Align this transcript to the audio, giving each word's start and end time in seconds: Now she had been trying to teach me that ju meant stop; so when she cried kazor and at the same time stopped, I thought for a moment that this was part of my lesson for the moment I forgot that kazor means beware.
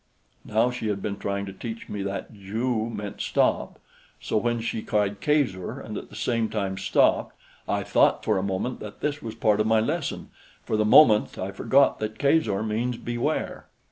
Now 0.45 0.71
she 0.71 0.87
had 0.87 0.99
been 0.99 1.17
trying 1.19 1.45
to 1.45 1.53
teach 1.53 1.87
me 1.87 2.01
that 2.01 2.33
ju 2.33 2.89
meant 2.89 3.21
stop; 3.21 3.77
so 4.19 4.35
when 4.37 4.59
she 4.59 4.81
cried 4.81 5.21
kazor 5.21 5.79
and 5.79 5.95
at 5.95 6.09
the 6.09 6.15
same 6.15 6.49
time 6.49 6.75
stopped, 6.79 7.35
I 7.69 7.83
thought 7.83 8.25
for 8.25 8.39
a 8.39 8.41
moment 8.41 8.79
that 8.79 9.01
this 9.01 9.21
was 9.21 9.35
part 9.35 9.59
of 9.59 9.67
my 9.67 9.79
lesson 9.79 10.31
for 10.63 10.75
the 10.75 10.85
moment 10.85 11.37
I 11.37 11.51
forgot 11.51 11.99
that 11.99 12.17
kazor 12.17 12.63
means 12.63 12.97
beware. 12.97 13.67